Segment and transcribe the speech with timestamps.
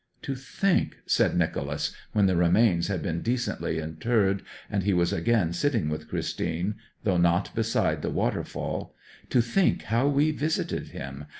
[0.23, 5.53] 'To think,' said Nicholas, when the remains had been decently interred, and he was again
[5.53, 8.95] sitting with Christine though not beside the waterfall
[9.29, 11.25] 'to think how we visited him!